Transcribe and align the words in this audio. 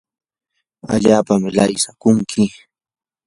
allapam 0.93 1.41
lawsaykunki 1.55 2.41